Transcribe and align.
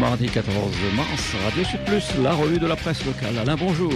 Mardi 0.00 0.26
14 0.26 0.72
mars, 0.96 1.36
Radio 1.44 1.62
Sud 1.62 1.80
Plus, 1.86 2.22
la 2.22 2.32
revue 2.32 2.58
de 2.58 2.66
la 2.66 2.74
presse 2.74 3.04
locale. 3.06 3.38
Alain, 3.38 3.54
bonjour. 3.54 3.92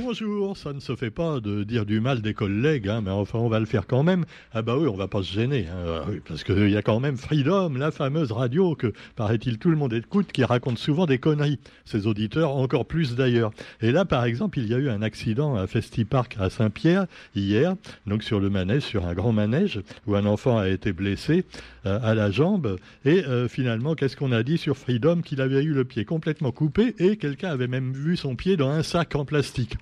Bonjour. 0.00 0.56
Ça 0.56 0.72
ne 0.72 0.78
se 0.78 0.94
fait 0.94 1.10
pas 1.10 1.40
de 1.40 1.64
dire 1.64 1.84
du 1.84 2.00
mal 2.00 2.22
des 2.22 2.32
collègues, 2.32 2.88
hein, 2.88 3.00
mais 3.02 3.10
enfin, 3.10 3.38
on 3.38 3.48
va 3.48 3.58
le 3.58 3.66
faire 3.66 3.86
quand 3.88 4.04
même. 4.04 4.24
Ah 4.52 4.62
bah 4.62 4.76
oui, 4.78 4.86
on 4.86 4.94
va 4.94 5.08
pas 5.08 5.22
se 5.22 5.32
gêner, 5.32 5.66
hein, 5.66 6.02
ah 6.06 6.10
parce 6.28 6.44
qu'il 6.44 6.70
y 6.70 6.76
a 6.76 6.82
quand 6.82 7.00
même 7.00 7.16
Freedom, 7.16 7.70
la 7.76 7.90
fameuse 7.90 8.30
radio 8.30 8.76
que, 8.76 8.92
paraît-il, 9.16 9.58
tout 9.58 9.70
le 9.70 9.76
monde 9.76 9.92
écoute, 9.94 10.30
qui 10.32 10.44
raconte 10.44 10.78
souvent 10.78 11.06
des 11.06 11.18
conneries. 11.18 11.58
Ses 11.84 12.06
auditeurs, 12.06 12.54
encore 12.54 12.86
plus 12.86 13.16
d'ailleurs. 13.16 13.50
Et 13.80 13.90
là, 13.90 14.04
par 14.04 14.24
exemple, 14.24 14.60
il 14.60 14.68
y 14.68 14.74
a 14.74 14.78
eu 14.78 14.90
un 14.90 15.02
accident 15.02 15.56
à 15.56 15.66
Festipark 15.66 16.36
à 16.38 16.50
Saint-Pierre 16.50 17.06
hier, 17.34 17.74
donc 18.06 18.22
sur 18.22 18.38
le 18.38 18.48
manège, 18.48 18.82
sur 18.82 19.06
un 19.06 19.14
grand 19.14 19.32
manège, 19.32 19.80
où 20.06 20.14
un 20.14 20.26
enfant 20.26 20.58
a 20.58 20.68
été 20.68 20.92
blessé 20.92 21.44
euh, 21.86 21.98
à 22.02 22.14
la 22.14 22.30
jambe. 22.30 22.76
Et 23.04 23.24
euh, 23.24 23.48
finalement, 23.48 23.94
qu'est-ce 23.94 24.16
qu'on 24.16 24.32
a 24.32 24.42
dit 24.42 24.58
sur 24.58 24.76
Freedom? 24.76 24.99
Qu'il 25.24 25.40
avait 25.40 25.62
eu 25.62 25.72
le 25.72 25.84
pied 25.84 26.04
complètement 26.04 26.52
coupé 26.52 26.94
et 26.98 27.16
quelqu'un 27.16 27.48
avait 27.48 27.68
même 27.68 27.94
vu 27.94 28.18
son 28.18 28.36
pied 28.36 28.58
dans 28.58 28.68
un 28.68 28.82
sac 28.82 29.16
en 29.16 29.24
plastique. 29.24 29.78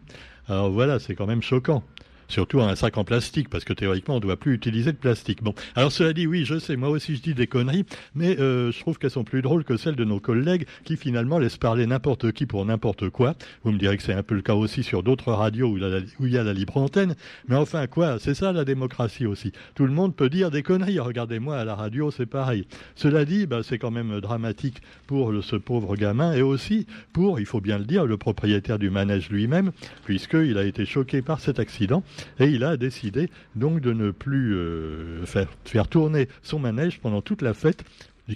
Alors 0.46 0.70
voilà, 0.70 1.00
c'est 1.00 1.16
quand 1.16 1.26
même 1.26 1.42
choquant 1.42 1.82
surtout 2.28 2.60
un 2.60 2.76
sac 2.76 2.96
en 2.96 3.04
plastique, 3.04 3.48
parce 3.48 3.64
que 3.64 3.72
théoriquement, 3.72 4.14
on 4.14 4.18
ne 4.18 4.22
doit 4.22 4.36
plus 4.36 4.54
utiliser 4.54 4.92
de 4.92 4.96
plastique. 4.96 5.42
Bon, 5.42 5.54
alors 5.74 5.90
cela 5.90 6.12
dit, 6.12 6.26
oui, 6.26 6.44
je 6.44 6.58
sais, 6.58 6.76
moi 6.76 6.90
aussi 6.90 7.16
je 7.16 7.22
dis 7.22 7.34
des 7.34 7.46
conneries, 7.46 7.84
mais 8.14 8.38
euh, 8.38 8.70
je 8.70 8.78
trouve 8.80 8.98
qu'elles 8.98 9.10
sont 9.10 9.24
plus 9.24 9.42
drôles 9.42 9.64
que 9.64 9.76
celles 9.76 9.96
de 9.96 10.04
nos 10.04 10.20
collègues 10.20 10.66
qui 10.84 10.96
finalement 10.96 11.38
laissent 11.38 11.56
parler 11.56 11.86
n'importe 11.86 12.32
qui 12.32 12.46
pour 12.46 12.64
n'importe 12.64 13.08
quoi. 13.08 13.34
Vous 13.64 13.72
me 13.72 13.78
direz 13.78 13.96
que 13.96 14.02
c'est 14.02 14.12
un 14.12 14.22
peu 14.22 14.34
le 14.34 14.42
cas 14.42 14.54
aussi 14.54 14.82
sur 14.82 15.02
d'autres 15.02 15.32
radios 15.32 15.68
où, 15.68 15.76
il 15.76 16.32
y 16.32 16.38
a 16.38 16.44
la 16.44 16.52
libre 16.52 16.76
antenne, 16.76 17.14
mais 17.48 17.56
enfin 17.56 17.86
quoi, 17.86 18.18
c'est 18.18 18.34
ça 18.34 18.52
la 18.52 18.64
démocratie 18.64 19.26
aussi. 19.26 19.52
Tout 19.74 19.86
le 19.86 19.92
monde 19.92 20.14
peut 20.14 20.28
dire 20.28 20.50
des 20.50 20.62
conneries. 20.62 20.98
Regardez-moi 21.00 21.56
à 21.56 21.64
la 21.64 21.74
radio, 21.74 22.10
c'est 22.10 22.26
pareil. 22.26 22.66
Cela 22.94 23.24
dit, 23.24 23.46
bah, 23.46 23.60
c'est 23.62 23.78
quand 23.78 23.90
même 23.90 24.20
dramatique 24.20 24.82
pour 25.06 25.32
ce 25.42 25.56
pauvre 25.56 25.96
gamin 25.96 26.32
et 26.32 26.42
aussi 26.42 26.86
pour, 27.12 27.40
il 27.40 27.46
faut 27.46 27.60
bien 27.60 27.78
le 27.78 27.84
dire, 27.84 28.06
le 28.06 28.16
propriétaire 28.16 28.78
du 28.78 28.90
manège 28.90 29.30
lui-même, 29.30 29.72
puisqu'il 30.04 30.58
a 30.58 30.64
été 30.64 30.84
choqué 30.84 31.22
par 31.22 31.40
cet 31.40 31.58
accident 31.58 32.02
et 32.38 32.46
il 32.46 32.64
a 32.64 32.76
décidé 32.76 33.30
donc 33.54 33.80
de 33.80 33.92
ne 33.92 34.10
plus 34.10 34.54
euh, 34.54 35.24
faire, 35.26 35.88
tourner 35.88 36.28
son 36.42 36.58
manège 36.58 37.00
pendant 37.00 37.22
toute 37.22 37.42
la 37.42 37.54
fête 37.54 37.84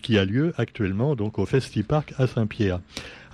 qui 0.02 0.19
a 0.19 0.25
lieu 0.25 0.55
actuellement 0.56 1.14
donc 1.16 1.38
au 1.38 1.47
Festipark 1.47 2.14
à 2.19 2.27
Saint-Pierre. 2.27 2.80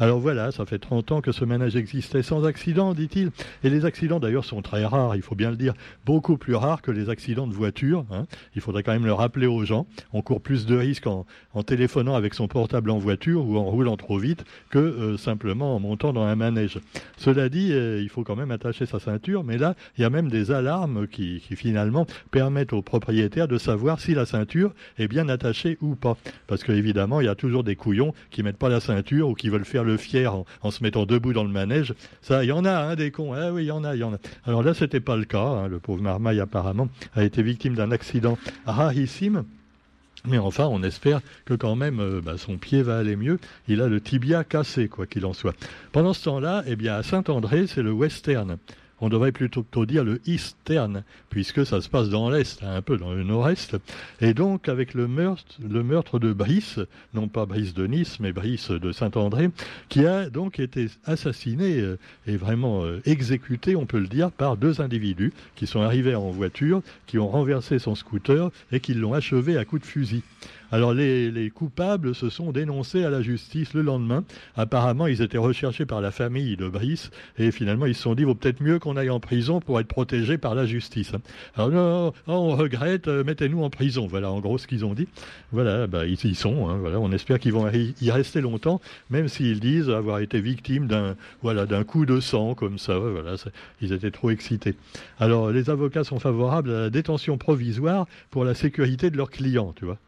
Alors 0.01 0.21
voilà, 0.21 0.53
ça 0.53 0.65
fait 0.65 0.79
30 0.79 1.11
ans 1.11 1.21
que 1.21 1.33
ce 1.33 1.45
manège 1.45 1.75
existait 1.75 2.23
sans 2.23 2.45
accident, 2.45 2.95
dit-il. 2.95 3.33
Et 3.65 3.71
les 3.71 3.85
accidents 3.85 4.21
d'ailleurs 4.21 4.45
sont 4.45 4.63
très 4.63 4.85
rares, 4.85 5.17
il 5.17 5.23
faut 5.23 5.35
bien 5.35 5.51
le 5.51 5.57
dire, 5.57 5.75
beaucoup 6.07 6.37
plus 6.37 6.55
rares 6.55 6.83
que 6.83 6.93
les 6.93 7.11
accidents 7.11 7.49
de 7.49 7.53
voiture. 7.53 8.05
Hein. 8.13 8.27
Il 8.55 8.61
faudrait 8.61 8.85
quand 8.85 8.93
même 8.93 9.07
le 9.07 9.13
rappeler 9.13 9.49
aux 9.49 9.65
gens. 9.65 9.87
On 10.13 10.23
court 10.23 10.41
plus 10.41 10.67
de 10.67 10.77
risques 10.77 11.09
en, 11.09 11.27
téléphonant 11.67 12.15
avec 12.15 12.35
son 12.35 12.47
portable 12.47 12.91
en 12.91 12.99
voiture 12.99 13.45
ou 13.45 13.57
en 13.57 13.65
roulant 13.65 13.97
trop 13.97 14.19
vite 14.19 14.45
que 14.71 14.79
euh, 14.79 15.17
simplement 15.17 15.75
en 15.75 15.81
montant 15.81 16.13
dans 16.13 16.23
un 16.23 16.37
manège. 16.37 16.79
Cela 17.17 17.49
dit, 17.49 17.73
euh, 17.73 18.01
il 18.01 18.09
faut 18.09 18.23
quand 18.23 18.37
même 18.37 18.53
attacher 18.53 18.87
sa 18.87 19.01
ceinture, 19.01 19.43
mais 19.43 19.59
là, 19.59 19.75
il 19.97 20.03
y 20.03 20.05
a 20.05 20.11
même 20.11 20.29
des 20.29 20.53
alarmes 20.53 21.09
qui, 21.09 21.41
finalement 21.41 22.07
permettent 22.31 22.73
aux 22.73 22.83
propriétaires 22.83 23.49
de 23.49 23.59
savoir 23.59 23.99
si 23.99 24.15
la 24.15 24.27
ceinture 24.27 24.73
est 24.99 25.09
bien 25.09 25.29
attachée 25.29 25.77
ou 25.81 25.97
pas. 25.97 26.17
Parce 26.47 26.63
qu'évidemment, 26.63 27.21
il 27.21 27.25
y 27.25 27.29
a 27.29 27.35
toujours 27.35 27.65
des 27.65 27.75
couillons 27.75 28.15
qui 28.31 28.45
mettent 28.45 28.59
pas 28.59 28.69
la 28.69 28.79
ceinture 28.79 29.29
ou 29.29 29.35
qui 29.35 29.49
veulent 29.49 29.65
faire 29.65 29.83
le 29.83 29.88
fier 29.97 30.35
en, 30.63 30.71
se 30.71 30.83
mettant 30.83 31.07
debout 31.07 31.33
dans 31.33 31.45
le 31.45 31.51
manège. 31.51 31.95
Ça, 32.23 32.45
il 32.45 32.49
y 32.49 32.53
en 32.53 32.65
a, 32.65 32.77
hein, 32.77 32.97
des 32.97 33.11
cons. 33.11 33.33
Ah 33.33 33.53
oui, 33.53 33.65
y 33.65 33.71
en 33.71 33.85
a, 33.85 33.97
y 33.97 34.03
en 34.03 34.15
a. 34.15 34.19
Alors 34.45 34.63
là, 34.63 34.75
c'était 34.75 35.01
pas 35.01 35.17
le 35.17 35.25
cas. 35.25 35.41
Hein. 35.41 35.69
Le 35.69 35.79
pauvre 35.79 36.03
Marmaille, 36.03 36.41
apparemment, 36.41 36.89
a 37.15 37.25
été 37.25 37.43
victime 37.43 37.75
d'un 37.75 37.91
accident 37.91 38.39
rarissime. 38.67 39.45
Mais 40.27 40.39
enfin, 40.39 40.67
on 40.67 40.83
espère 40.83 41.21
que 41.45 41.55
quand 41.55 41.77
même 41.77 42.01
euh, 42.01 42.21
bah, 42.21 42.37
son 42.37 42.59
pied 42.59 42.83
va 42.83 42.99
aller 42.99 43.17
mieux. 43.17 43.39
Il 43.69 43.81
a 43.81 43.89
le 43.89 44.01
tibia 44.01 44.45
cassé, 44.45 44.89
quoi 44.89 45.07
qu'il 45.07 45.25
en 45.25 45.33
soit. 45.33 45.55
Pendant 45.93 46.13
ce 46.13 46.25
temps-là, 46.25 46.65
eh 46.67 46.77
bien, 46.77 46.97
à 46.97 47.03
Saint-André, 47.03 47.67
c'est 47.67 47.83
le 47.83 47.93
western 47.93 48.59
on 49.01 49.09
devrait 49.09 49.33
plutôt 49.33 49.65
dire 49.87 50.05
le 50.05 50.21
eastern, 50.27 51.05
puisque 51.31 51.65
ça 51.65 51.81
se 51.81 51.89
passe 51.89 52.09
dans 52.09 52.31
l'est, 52.31 52.63
un 52.63 52.83
peu 52.83 52.97
dans 52.97 53.13
le 53.13 53.23
nord-est. 53.23 53.77
Et 54.21 54.35
donc, 54.35 54.69
avec 54.69 54.95
le 54.95 55.09
meurtre, 55.09 55.57
le 55.63 55.83
meurtre 55.83 56.19
de 56.19 56.33
Brice, 56.33 56.81
non 57.15 57.29
pas 57.29 57.47
Brice 57.47 57.75
de 57.75 57.87
Nice, 57.87 58.21
mais 58.21 58.33
Brice 58.33 58.71
de 58.71 58.93
Saint-André, 58.93 59.51
qui 59.89 60.07
a 60.07 60.31
donc 60.31 60.59
été 60.61 60.89
assassiné 61.05 61.81
euh, 61.81 61.99
et 62.27 62.37
vraiment 62.37 62.85
euh, 62.85 63.01
exécuté, 63.05 63.77
on 63.77 63.87
peut 63.87 63.99
le 63.99 64.09
dire, 64.09 64.31
par 64.31 64.57
deux 64.57 64.81
individus 64.81 65.33
qui 65.57 65.67
sont 65.67 65.81
arrivés 65.81 66.15
en 66.15 66.31
voiture, 66.31 66.83
qui 67.07 67.19
ont 67.19 67.29
renversé 67.29 67.79
son 67.79 67.95
scooter 67.95 68.51
et 68.73 68.81
qui 68.81 68.95
l'ont 68.95 69.15
achevé 69.15 69.57
à 69.57 69.65
coups 69.65 69.83
de 69.83 69.87
fusil. 69.87 70.23
Alors 70.71 70.93
les, 70.93 71.51
coupables 71.55 72.15
se 72.15 72.29
sont 72.29 72.53
dénoncés 72.53 73.03
à 73.05 73.11
la 73.11 73.23
justice 73.23 73.73
le 73.73 73.83
lendemain. 73.83 74.25
Apparemment, 74.57 75.07
ils 75.07 75.23
étaient 75.23 75.39
recherchés 75.39 75.87
par 75.87 76.01
la 76.01 76.11
famille 76.11 76.57
de 76.57 76.69
Brice 76.69 77.11
et 77.39 77.51
finalement 77.51 77.87
ils 77.87 77.95
se 77.95 78.03
sont 78.03 78.15
dit 78.15 78.25
vaut 78.25 78.35
peut-être 78.35 78.63
mieux 78.63 78.79
qu'on 78.79 78.88
aille 78.97 79.11
en 79.11 79.21
prison 79.21 79.61
pour 79.61 79.79
être 79.81 79.89
protégé 79.89 80.39
par 80.39 80.55
la 80.55 80.67
justice. 80.67 81.13
Alors 81.55 81.71
non, 81.71 82.13
on 82.27 82.57
regrette, 82.57 83.09
euh, 83.09 83.25
mettez-nous 83.25 83.63
en 83.63 83.71
prison. 83.71 84.07
Voilà 84.07 84.31
en 84.31 84.41
gros 84.41 84.59
ce 84.59 84.67
qu'ils 84.67 84.85
ont 84.85 84.95
dit. 84.95 85.09
Voilà, 85.53 85.87
bah, 85.87 86.07
ils 86.07 86.23
y 86.25 86.35
sont. 86.35 86.69
Hein, 86.69 86.79
voilà, 86.79 86.99
on 87.01 87.13
espère 87.13 87.39
qu'ils 87.39 87.53
vont 87.53 87.69
y 87.71 88.11
rester 88.11 88.41
longtemps, 88.41 88.81
même 89.11 89.29
s'ils 89.29 89.61
disent 89.61 89.91
avoir 89.91 90.21
été 90.21 90.41
victimes 90.41 90.87
d'un 90.87 91.17
voilà 91.43 91.67
coup 91.85 92.07
de 92.07 92.21
sang 92.21 92.55
comme 92.55 92.79
ça. 92.79 92.99
Voilà, 92.99 93.37
ils 93.81 93.93
étaient 93.93 94.11
trop 94.11 94.31
excités. 94.31 94.75
Alors 95.19 95.51
les 95.51 95.71
avocats 95.71 96.05
sont 96.05 96.19
favorables 96.19 96.71
à 96.71 96.81
la 96.81 96.91
détention 96.91 97.39
provisoire 97.39 98.07
pour 98.31 98.45
la 98.45 98.55
sécurité 98.55 99.11
de 99.11 99.17
leurs 99.17 99.31
clients, 99.31 99.73
tu 99.77 99.85
vois. 99.85 99.99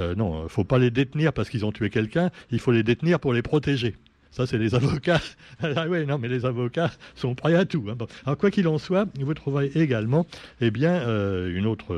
Euh, 0.00 0.14
non, 0.14 0.40
il 0.40 0.42
ne 0.44 0.48
faut 0.48 0.64
pas 0.64 0.78
les 0.78 0.90
détenir 0.90 1.32
parce 1.32 1.50
qu'ils 1.50 1.64
ont 1.64 1.72
tué 1.72 1.90
quelqu'un, 1.90 2.30
il 2.50 2.60
faut 2.60 2.72
les 2.72 2.82
détenir 2.82 3.20
pour 3.20 3.32
les 3.32 3.42
protéger. 3.42 3.96
Ça, 4.30 4.46
c'est 4.46 4.58
les 4.58 4.74
avocats. 4.74 5.20
ah 5.62 5.86
oui, 5.88 6.06
non, 6.06 6.18
mais 6.18 6.28
les 6.28 6.44
avocats 6.44 6.90
sont 7.14 7.34
prêts 7.34 7.54
à 7.54 7.64
tout. 7.64 7.86
Hein. 7.88 7.96
Alors, 8.24 8.38
quoi 8.38 8.50
qu'il 8.50 8.68
en 8.68 8.78
soit, 8.78 9.06
vous 9.18 9.34
trouverez 9.34 9.70
également, 9.74 10.26
eh 10.60 10.70
bien, 10.70 10.92
euh, 10.92 11.56
une 11.56 11.66
autre, 11.66 11.94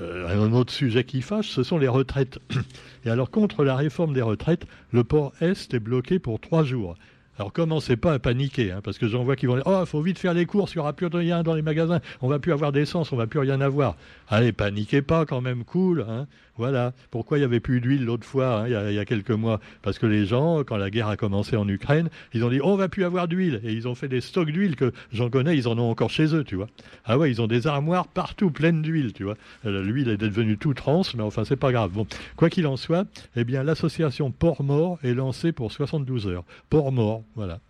euh, 0.00 0.28
un 0.28 0.52
autre 0.52 0.72
sujet 0.72 1.04
qui 1.04 1.22
fâche, 1.22 1.48
ce 1.48 1.62
sont 1.62 1.78
les 1.78 1.88
retraites. 1.88 2.38
Et 3.04 3.10
alors, 3.10 3.30
contre 3.30 3.64
la 3.64 3.74
réforme 3.74 4.12
des 4.12 4.22
retraites, 4.22 4.66
le 4.92 5.04
port 5.04 5.32
Est 5.40 5.74
est 5.74 5.80
bloqué 5.80 6.18
pour 6.18 6.40
trois 6.40 6.64
jours. 6.64 6.96
Alors 7.38 7.52
commencez 7.52 7.96
pas 7.96 8.12
à 8.12 8.18
paniquer, 8.18 8.72
hein, 8.72 8.80
parce 8.84 8.98
que 8.98 9.08
j'en 9.08 9.24
vois 9.24 9.36
qui 9.36 9.46
vont 9.46 9.54
dire 9.54 9.64
Oh, 9.66 9.78
il 9.80 9.86
faut 9.86 10.02
vite 10.02 10.18
faire 10.18 10.34
les 10.34 10.44
courses, 10.44 10.74
il 10.74 10.78
n'y 10.78 10.80
aura 10.80 10.92
plus 10.92 11.06
rien 11.06 11.42
dans 11.42 11.54
les 11.54 11.62
magasins, 11.62 12.00
on 12.20 12.28
va 12.28 12.38
plus 12.38 12.52
avoir 12.52 12.72
d'essence, 12.72 13.10
on 13.10 13.16
va 13.16 13.26
plus 13.26 13.40
rien 13.40 13.60
avoir. 13.62 13.96
Allez, 14.28 14.52
paniquez 14.52 15.00
pas 15.00 15.24
quand 15.24 15.40
même, 15.40 15.64
cool. 15.64 16.04
Hein. 16.06 16.26
Voilà. 16.56 16.92
Pourquoi 17.10 17.38
il 17.38 17.40
n'y 17.40 17.46
avait 17.46 17.60
plus 17.60 17.80
d'huile 17.80 18.04
l'autre 18.04 18.26
fois, 18.26 18.60
hein, 18.60 18.66
il, 18.66 18.94
y 18.94 18.98
a, 18.98 19.04
quelques 19.04 19.30
mois? 19.30 19.60
Parce 19.82 19.98
que 19.98 20.06
les 20.06 20.26
gens, 20.26 20.64
quand 20.64 20.76
la 20.76 20.90
guerre 20.90 21.08
a 21.08 21.16
commencé 21.16 21.56
en 21.56 21.66
Ukraine, 21.68 22.10
ils 22.34 22.44
ont 22.44 22.50
dit 22.50 22.60
On 22.62 22.76
va 22.76 22.88
plus 22.88 23.04
avoir 23.04 23.28
d'huile. 23.28 23.60
Et 23.64 23.72
ils 23.72 23.88
ont 23.88 23.94
fait 23.94 24.08
des 24.08 24.20
stocks 24.20 24.50
d'huile 24.50 24.76
que 24.76 24.92
j'en 25.12 25.30
connais, 25.30 25.56
ils 25.56 25.68
en 25.68 25.78
ont 25.78 25.90
encore 25.90 26.10
chez 26.10 26.34
eux, 26.34 26.44
tu 26.44 26.56
vois. 26.56 26.68
Ah 27.04 27.18
ouais, 27.18 27.30
ils 27.30 27.40
ont 27.40 27.46
des 27.46 27.66
armoires 27.66 28.06
partout 28.06 28.50
pleines 28.50 28.82
d'huile, 28.82 29.12
tu 29.12 29.24
vois. 29.24 29.36
Euh, 29.66 29.82
l'huile 29.82 30.08
est 30.08 30.16
devenue 30.16 30.58
tout 30.58 30.74
trans, 30.74 31.02
mais 31.14 31.22
enfin, 31.22 31.44
c'est 31.44 31.56
pas 31.56 31.72
grave. 31.72 31.92
Quoi 32.36 32.50
qu'il 32.50 32.66
en 32.66 32.76
soit, 32.76 33.06
eh 33.36 33.44
bien, 33.44 33.62
l'association 33.62 34.30
Port-Mort 34.30 34.98
est 35.02 35.14
lancée 35.14 35.52
pour 35.52 35.72
72 35.72 36.26
heures. 36.28 36.44
Port-Mort, 36.70 37.22
voilà. 37.34 37.60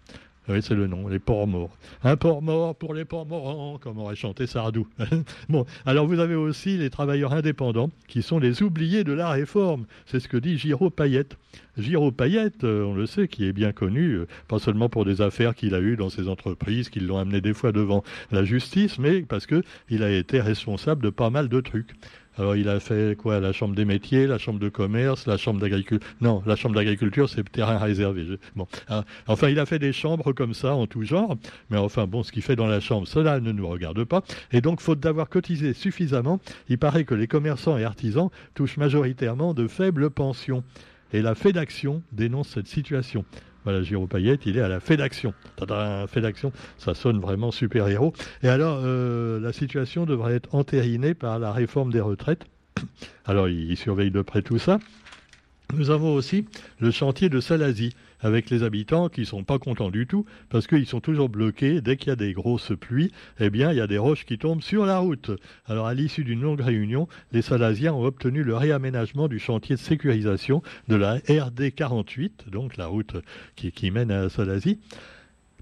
Oui, 0.49 0.61
c'est 0.61 0.75
le 0.75 0.89
nom, 0.89 1.07
les 1.07 1.21
porcs 1.21 1.47
morts. 1.47 1.71
Un 2.03 2.17
porc 2.17 2.43
mort 2.43 2.75
pour 2.75 2.95
les 2.95 3.05
porcs 3.05 3.27
morts, 3.27 3.79
comme 3.79 3.99
aurait 3.99 4.17
chanté 4.17 4.49
Sardou. 4.49 4.89
bon, 5.49 5.65
alors 5.87 6.09
vous 6.09 6.19
avez 6.19 6.35
aussi 6.35 6.77
les 6.77 6.91
travailleurs 6.91 7.33
indépendants, 7.33 7.91
qui 8.09 8.23
sont 8.23 8.41
les 8.41 8.61
oubliés 8.61 9.05
de 9.05 9.13
la 9.13 9.31
réforme. 9.31 9.87
C'est 10.05 10.19
ce 10.19 10.27
que 10.27 10.37
dit 10.37 10.59
Giraud 10.59 10.91
Payette. 10.91 11.37
Giraud 11.79 12.11
Payette, 12.11 12.65
euh, 12.65 12.85
on 12.85 12.93
le 12.93 13.07
sait, 13.07 13.29
qui 13.29 13.47
est 13.47 13.53
bien 13.53 13.71
connu, 13.71 14.15
euh, 14.15 14.27
pas 14.49 14.59
seulement 14.59 14.89
pour 14.89 15.05
des 15.05 15.21
affaires 15.21 15.55
qu'il 15.55 15.77
a 15.77 15.81
eues 15.81 15.97
dans 15.97 16.11
ses 16.11 16.29
entreprises, 16.29 16.89
qui 16.89 16.99
l'ont 16.99 17.19
amené 17.19 17.41
des 17.41 17.55
fois 17.55 17.71
devant 17.71 18.03
la 18.33 18.45
justice, 18.45 18.99
mais 18.99 19.23
parce 19.23 19.47
qu'il 19.47 20.03
a 20.03 20.11
été 20.11 20.41
responsable 20.41 21.05
de 21.05 21.11
pas 21.11 21.31
mal 21.31 21.49
de 21.49 21.61
trucs. 21.61 21.95
Alors 22.39 22.57
il 22.57 22.69
a 22.69 22.81
fait 22.81 23.17
quoi? 23.17 23.41
La 23.41 23.53
chambre 23.53 23.75
des 23.75 23.85
métiers, 23.85 24.27
la 24.27 24.39
chambre 24.39 24.59
de 24.59 24.69
commerce, 24.69 25.27
la 25.27 25.37
chambre 25.37 25.61
d'agriculture. 25.61 26.09
Non, 26.21 26.43
la 26.47 26.57
chambre 26.57 26.75
d'agriculture, 26.75 27.29
c'est 27.29 27.43
terrain 27.51 27.79
réservé. 27.79 28.27
Bon, 28.57 28.67
hein. 28.89 29.05
enfin 29.27 29.49
il 29.49 29.59
a 29.59 29.67
fait 29.67 29.79
des 29.79 29.93
chambres 29.93 30.33
comme 30.33 30.55
ça 30.55 30.75
en 30.75 30.87
tout 30.87 31.03
genre. 31.03 31.37
Mais 31.71 31.77
enfin 31.77 32.07
bon, 32.07 32.23
ce 32.23 32.33
qu'il 32.33 32.43
fait 32.43 32.57
dans 32.57 32.67
la 32.67 32.81
chambre, 32.81 33.07
cela 33.07 33.41
ne 33.41 33.53
nous 33.53 33.69
regarde 33.69 34.03
pas. 34.05 34.23
Et 34.53 34.61
donc, 34.61 34.81
faute 34.81 35.01
d'avoir 35.01 35.29
cotisé 35.29 35.75
suffisamment, 35.75 36.41
il 36.69 36.79
paraît 36.79 37.05
que 37.05 37.15
les 37.15 37.27
commerçants 37.27 37.77
et 37.79 37.85
artisans 37.85 38.31
touchent 38.55 38.77
majoritairement 38.77 39.55
de 39.55 39.67
faibles 39.67 40.11
pensions. 40.11 40.65
Et 41.13 41.21
la 41.21 41.35
FEDAction 41.35 42.03
dénonce 42.13 42.49
cette 42.49 42.69
situation. 42.69 43.25
Voilà, 43.65 43.83
Giro 43.83 44.07
Payette, 44.07 44.47
il 44.47 44.57
est 44.57 44.61
à 44.61 44.69
la 44.69 44.81
FEDAction. 44.81 45.35
Un 45.71 46.07
fait 46.07 46.21
d'action, 46.21 46.53
ça 46.79 46.95
sonne 46.95 47.21
vraiment 47.21 47.51
super-héros. 47.51 48.13
Et 48.43 48.49
alors, 48.49 48.81
euh, 48.85 49.39
la 49.41 49.53
situation 49.53 50.05
devrait 50.05 50.35
être 50.35 50.55
entérinée 50.55 51.15
par 51.15 51.39
la 51.39 51.53
réforme 51.53 51.93
des 51.93 52.01
retraites. 52.01 52.45
Alors, 53.25 53.49
il, 53.49 53.77
surveille 53.77 54.11
de 54.11 54.23
près 54.23 54.43
tout 54.43 54.59
ça. 54.59 54.79
Nous 55.75 55.91
avons 55.91 56.13
aussi 56.13 56.47
le 56.81 56.91
chantier 56.91 57.29
de 57.29 57.41
Salazie. 57.41 57.95
Avec 58.23 58.51
les 58.51 58.63
habitants 58.63 59.09
qui 59.09 59.27
sont 59.27 59.45
pas 59.45 59.59
contents 59.59 59.91
du 59.91 60.07
tout 60.07 60.25
parce 60.49 60.67
qu'ils 60.67 60.87
sont 60.87 61.01
toujours 61.01 61.29
bloqués. 61.29 61.81
Dès 61.81 61.97
qu'il 61.97 62.09
y 62.09 62.13
a 62.13 62.17
des 62.17 62.33
grosses 62.33 62.73
pluies, 62.79 63.13
eh 63.39 63.51
bien, 63.51 63.71
il 63.73 63.77
y 63.77 63.81
a 63.81 63.87
des 63.87 63.99
roches 63.99 64.25
qui 64.25 64.39
tombent 64.39 64.63
sur 64.63 64.87
la 64.87 64.99
route. 64.99 65.31
Alors, 65.67 65.87
à 65.87 65.95
l'issue 65.95 66.25
d'une 66.25 66.41
longue 66.41 66.61
réunion, 66.61 67.09
les 67.33 67.43
Salasiens 67.43 67.93
ont 67.93 68.05
obtenu 68.05 68.43
le 68.43 68.57
réaménagement 68.57 69.29
du 69.29 69.39
chantier 69.39 69.77
de 69.77 69.81
sécurisation 69.81 70.63
de 70.89 70.97
la 70.97 71.17
RD 71.29 71.75
48, 71.75 72.47
donc 72.51 72.77
la 72.77 72.87
route 72.87 73.17
qui, 73.57 73.73
qui 73.73 73.91
mène 73.91 74.11
à 74.11 74.29
Salazie 74.29 74.79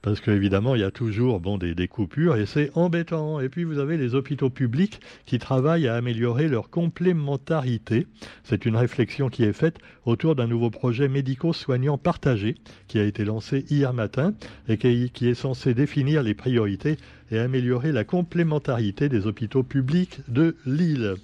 parce 0.03 0.21
qu'évidemment, 0.21 0.75
il 0.75 0.81
y 0.81 0.85
a 0.85 0.91
toujours 0.91 1.41
bon, 1.41 1.59
des, 1.59 1.89
coupures 1.89 2.37
et 2.37 2.47
c'est 2.47 2.71
embêtant. 2.75 3.41
Et 3.41 3.49
puis, 3.49 3.65
vous 3.65 3.79
avez 3.79 3.97
les 3.97 4.15
hôpitaux 4.15 4.51
publics 4.51 5.01
qui 5.27 5.39
travaillent 5.39 5.89
à 5.89 5.95
améliorer 5.95 6.49
leur 6.49 6.71
complémentarité. 6.71 8.07
C'est 8.45 8.67
une 8.67 8.77
réflexion 8.77 9.29
qui 9.29 9.45
est 9.45 9.53
faite 9.53 9.79
autour 10.05 10.35
d'un 10.35 10.47
nouveau 10.47 10.71
projet 10.71 11.09
médico-soignant 11.09 11.99
partagé 11.99 12.55
qui 12.89 12.99
a 12.99 13.05
été 13.05 13.25
lancé 13.25 13.65
hier 13.71 13.93
matin 13.93 14.35
et 14.69 14.79
qui, 14.79 15.11
qui 15.11 15.29
est 15.29 15.35
censé 15.35 15.75
définir 15.75 16.23
les 16.23 16.35
priorités 16.35 16.97
et 17.31 17.39
améliorer 17.39 17.93
la 17.93 18.05
complémentarité 18.05 19.09
des 19.09 19.27
hôpitaux 19.27 19.63
publics 19.63 20.21
de 20.29 20.57
l'île. 20.67 21.17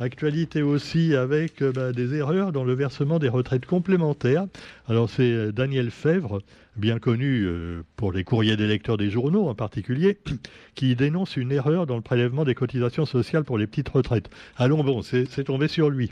Actualité 0.00 0.62
aussi 0.62 1.14
avec 1.14 1.62
euh, 1.62 1.70
bah, 1.70 1.92
des 1.92 2.14
erreurs 2.14 2.50
dans 2.50 2.64
le 2.64 2.72
versement 2.72 3.20
des 3.20 3.28
retraites 3.28 3.64
complémentaires. 3.64 4.46
Alors 4.88 5.08
c'est 5.08 5.30
euh, 5.30 5.52
Daniel 5.52 5.92
Fèvre, 5.92 6.42
bien 6.74 6.98
connu 6.98 7.44
euh, 7.44 7.82
pour 7.94 8.10
les 8.10 8.24
courriers 8.24 8.56
des 8.56 8.66
lecteurs 8.66 8.96
des 8.96 9.08
journaux 9.08 9.46
en 9.46 9.54
particulier, 9.54 10.18
qui 10.74 10.96
dénonce 10.96 11.36
une 11.36 11.52
erreur 11.52 11.86
dans 11.86 11.94
le 11.94 12.02
prélèvement 12.02 12.44
des 12.44 12.56
cotisations 12.56 13.06
sociales 13.06 13.44
pour 13.44 13.56
les 13.56 13.68
petites 13.68 13.88
retraites. 13.88 14.30
Allons 14.56 14.82
bon, 14.82 15.02
c'est 15.02 15.44
tombé 15.44 15.68
sur 15.68 15.90
lui. 15.90 16.10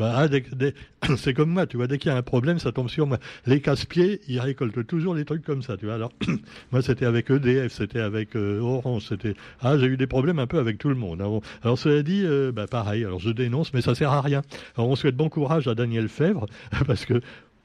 Ah, 0.00 0.26
c'est 1.16 1.34
comme 1.34 1.50
moi, 1.50 1.66
tu 1.66 1.76
vois, 1.76 1.86
dès 1.86 1.98
qu'il 1.98 2.10
y 2.10 2.14
a 2.14 2.16
un 2.16 2.22
problème, 2.22 2.58
ça 2.58 2.72
tombe 2.72 2.88
sur 2.88 3.06
moi. 3.06 3.18
Les 3.46 3.60
casse-pieds, 3.60 4.20
ils 4.28 4.40
récoltent 4.40 4.86
toujours 4.86 5.14
des 5.14 5.24
trucs 5.24 5.44
comme 5.44 5.62
ça, 5.62 5.76
tu 5.76 5.86
vois. 5.86 5.94
Alors, 5.94 6.12
moi, 6.72 6.82
c'était 6.82 7.06
avec 7.06 7.30
EDF, 7.30 7.72
c'était 7.72 8.00
avec 8.00 8.36
euh, 8.36 8.60
Orange, 8.60 9.06
c'était. 9.08 9.34
Ah, 9.60 9.76
j'ai 9.78 9.86
eu 9.86 9.96
des 9.96 10.06
problèmes 10.06 10.38
un 10.38 10.46
peu 10.46 10.58
avec 10.58 10.78
tout 10.78 10.88
le 10.88 10.94
monde. 10.94 11.20
Alors, 11.20 11.42
alors 11.62 11.78
cela 11.78 12.02
dit, 12.02 12.22
euh, 12.24 12.52
bah, 12.52 12.66
pareil, 12.66 13.04
alors 13.04 13.18
je 13.18 13.30
dénonce, 13.30 13.72
mais 13.74 13.80
ça 13.80 13.94
sert 13.94 14.12
à 14.12 14.20
rien. 14.20 14.42
Alors, 14.76 14.88
on 14.88 14.96
souhaite 14.96 15.16
bon 15.16 15.28
courage 15.28 15.66
à 15.68 15.74
Daniel 15.74 16.08
Fèvre, 16.08 16.46
parce 16.86 17.04
que 17.04 17.20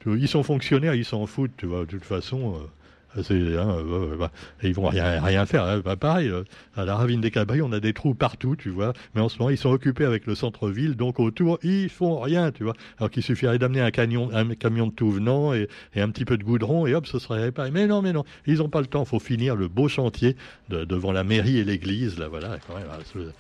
ils 0.06 0.28
sont 0.28 0.44
fonctionnaires, 0.44 0.96
ils 0.96 1.06
s'en 1.06 1.26
foutent, 1.26 1.56
tu 1.58 1.66
vois, 1.66 1.82
de 1.82 1.86
toute 1.86 2.04
façon. 2.04 2.56
Euh, 2.56 2.68
hein, 3.16 3.78
bah, 4.20 4.32
ils 4.64 4.74
vont 4.74 4.88
rien, 4.88 5.22
rien 5.22 5.46
faire. 5.46 5.64
Hein. 5.64 5.82
Bah, 5.84 5.96
pareil, 5.96 6.30
euh, 6.30 6.44
à 6.76 6.86
la 6.86 6.96
ravine 6.96 7.22
des 7.22 7.32
Cabris, 7.32 7.62
on 7.62 7.72
a 7.72 7.80
des 7.80 7.94
trous 7.94 8.14
partout, 8.14 8.56
tu 8.56 8.70
vois. 8.70 8.94
Mais 9.16 9.22
en 9.22 9.30
ce 9.30 9.38
moment, 9.40 9.50
ils 9.50 9.58
sont 9.58 9.72
occupés 9.72 10.06
avec 10.06 10.26
le 10.26 10.36
centre-ville, 10.36 10.96
donc 10.96 11.20
autour, 11.20 11.60
ils 11.64 11.90
font 11.90 12.20
rien, 12.20 12.52
tu 12.52 12.64
vois. 12.64 12.74
Alors 12.98 13.10
qu'il 13.10 13.24
suffirait 13.24 13.60
d'amener 13.60 13.82
un, 13.82 13.92
camion, 13.92 14.30
un 14.34 14.56
camion 14.56 14.88
de 14.88 14.94
tout 14.94 15.12
venant 15.12 15.54
et, 15.54 15.68
un 15.96 16.10
petit 16.10 16.26
peu 16.26 16.38
de 16.38 16.44
goudron 16.44 16.88
et 16.88 16.96
hop, 16.96 17.08
ce 17.08 17.20
serait 17.20 17.42
réparé. 17.42 17.72
Mais 17.72 17.88
non, 17.88 18.02
mais 18.02 18.14
non, 18.14 18.24
ils 18.46 18.58
n'ont 18.58 18.70
pas 18.70 18.82
le 18.82 18.88
temps. 18.88 19.04
Il 19.04 19.10
faut 19.10 19.20
finir 19.20 19.56
le 19.56 19.68
beau 19.68 19.88
chantier 19.88 20.36
devant 20.70 21.12
la 21.12 21.24
mairie 21.24 21.58
et 21.58 21.64
l'église, 21.64 22.18
là, 22.18 22.28
voilà. 22.28 22.58
Même, 22.70 23.32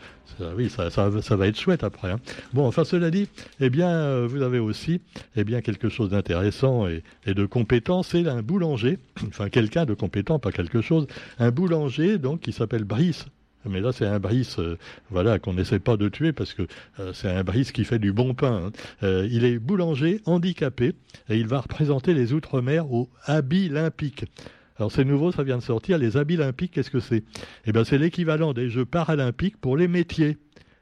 oui, 0.55 0.69
ça, 0.69 0.89
ça, 0.89 1.09
va 1.09 1.47
être 1.47 1.59
chouette 1.59 1.83
après. 1.83 2.11
Hein. 2.11 2.19
Bon, 2.53 2.65
enfin, 2.65 2.83
cela 2.83 3.11
dit, 3.11 3.27
eh 3.59 3.69
bien, 3.69 3.89
euh, 3.89 4.27
vous 4.27 4.41
avez 4.41 4.59
aussi 4.59 5.01
eh 5.35 5.43
bien, 5.43 5.61
quelque 5.61 5.89
chose 5.89 6.09
d'intéressant 6.09 6.87
et, 6.87 7.03
de 7.25 7.45
compétent, 7.45 8.03
c'est 8.03 8.27
un 8.27 8.41
boulanger, 8.41 8.99
enfin 9.27 9.49
quelqu'un 9.49 9.85
de 9.85 9.93
compétent, 9.93 10.39
pas 10.39 10.51
quelque 10.51 10.81
chose, 10.81 11.07
un 11.39 11.51
boulanger 11.51 12.17
donc 12.17 12.41
qui 12.41 12.51
s'appelle 12.51 12.83
Brice 12.83 13.25
mais 13.65 13.79
là, 13.79 13.93
c'est 13.93 14.05
un 14.05 14.19
Brice, 14.19 14.59
euh, 14.59 14.77
voilà, 15.09 15.39
qu'on 15.39 15.53
n'essaie 15.53 15.79
pas 15.79 15.95
de 15.95 16.09
tuer 16.09 16.33
parce 16.33 16.53
que 16.53 16.63
euh, 16.99 17.13
c'est 17.13 17.29
un 17.29 17.45
Brice 17.45 17.71
qui 17.71 17.85
fait 17.85 17.97
du 17.97 18.11
bon 18.11 18.33
pain. 18.33 18.69
Hein. 19.01 19.25
il 19.29 19.45
est 19.45 19.57
boulanger 19.57 20.19
handicapé 20.25 20.95
et 21.29 21.37
il 21.37 21.47
va 21.47 21.61
représenter 21.61 22.13
les 22.13 22.33
Outre-mer 22.33 22.91
au 22.91 23.09
Habit 23.25 23.69
Olympique. 23.69 24.25
Alors 24.77 24.91
c'est 24.91 25.05
nouveau, 25.05 25.31
ça 25.31 25.43
vient 25.43 25.57
de 25.57 25.63
sortir. 25.63 25.97
Les 25.97 26.17
habits 26.17 26.37
olympiques, 26.37 26.71
qu'est-ce 26.71 26.89
que 26.89 26.99
c'est? 26.99 27.23
Eh 27.65 27.71
bien 27.71 27.83
c'est 27.83 27.97
l'équivalent 27.97 28.53
des 28.53 28.69
Jeux 28.69 28.85
paralympiques 28.85 29.57
pour 29.57 29.77
les 29.77 29.87
métiers. 29.87 30.37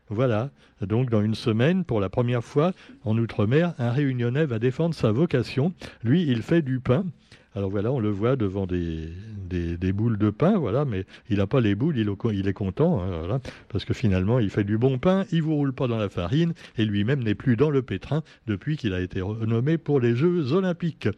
Voilà. 0.10 0.50
Donc 0.82 1.10
dans 1.10 1.22
une 1.22 1.36
semaine, 1.36 1.84
pour 1.86 2.00
la 2.00 2.10
première 2.10 2.44
fois 2.44 2.74
en 3.04 3.18
Outre-mer, 3.18 3.74
un 3.78 3.92
Réunionnais 3.92 4.46
va 4.46 4.60
défendre 4.60 4.96
sa 4.96 5.12
vocation. 5.12 5.74
Lui, 6.04 6.24
il 6.24 6.42
fait 6.42 6.62
du 6.62 6.80
pain. 6.80 7.06
Alors 7.53 7.69
voilà, 7.69 7.92
on 7.92 8.00
le 8.00 8.09
voit 8.09 8.38
devant 8.38 8.65
des, 8.65 9.09
des, 9.50 9.92
boules 9.92 10.18
de 10.18 10.30
pain, 10.30 10.57
voilà, 10.57 10.86
mais 10.86 11.06
il 11.30 11.38
n'a 11.38 11.48
pas 11.48 11.59
les 11.59 11.75
boules, 11.75 11.98
il, 11.98 12.48
est 12.48 12.53
content, 12.53 13.01
hein, 13.01 13.42
parce 13.68 13.83
que 13.83 13.94
finalement, 13.94 14.39
il 14.39 14.50
fait 14.50 14.63
du 14.63 14.77
bon 14.77 14.98
pain, 14.98 15.25
il 15.33 15.44
vous 15.44 15.56
roule 15.56 15.74
pas 15.74 15.88
dans 15.88 15.98
la 15.98 16.07
farine, 16.07 16.53
et 16.77 16.86
lui-même 16.86 17.21
n'est 17.21 17.36
plus 17.36 17.57
dans 17.57 17.69
le 17.69 17.81
pétrin 17.81 18.24
depuis 18.48 18.77
qu'il 18.77 18.94
a 18.94 19.01
été 19.01 19.19
renommé 19.19 19.77
pour 19.77 20.00
les 20.00 20.15
Jeux 20.15 20.53
Olympiques. 20.53 21.09